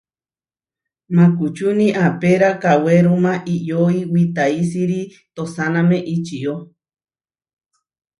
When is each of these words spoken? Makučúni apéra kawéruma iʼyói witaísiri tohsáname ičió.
Makučúni 1.15 1.87
apéra 2.05 2.49
kawéruma 2.63 3.31
iʼyói 3.55 3.97
witaísiri 4.13 5.01
tohsáname 5.35 5.97
ičió. 6.15 6.53